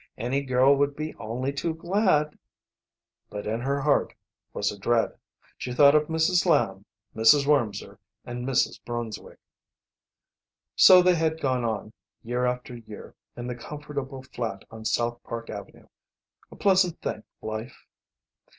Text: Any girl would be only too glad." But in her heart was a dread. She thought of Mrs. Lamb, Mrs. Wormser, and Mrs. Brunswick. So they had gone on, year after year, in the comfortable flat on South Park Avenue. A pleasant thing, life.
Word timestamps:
Any 0.17 0.41
girl 0.41 0.75
would 0.77 0.95
be 0.95 1.13
only 1.17 1.53
too 1.53 1.75
glad." 1.75 2.35
But 3.29 3.45
in 3.45 3.59
her 3.61 3.81
heart 3.81 4.15
was 4.51 4.71
a 4.71 4.79
dread. 4.79 5.15
She 5.59 5.73
thought 5.73 5.93
of 5.93 6.07
Mrs. 6.07 6.43
Lamb, 6.47 6.85
Mrs. 7.15 7.45
Wormser, 7.45 7.99
and 8.25 8.43
Mrs. 8.43 8.83
Brunswick. 8.83 9.37
So 10.75 11.03
they 11.03 11.13
had 11.13 11.39
gone 11.39 11.63
on, 11.63 11.93
year 12.23 12.47
after 12.47 12.75
year, 12.75 13.13
in 13.37 13.45
the 13.45 13.53
comfortable 13.53 14.23
flat 14.23 14.63
on 14.71 14.85
South 14.85 15.21
Park 15.21 15.51
Avenue. 15.51 15.85
A 16.49 16.55
pleasant 16.55 16.99
thing, 17.03 17.21
life. 17.43 17.85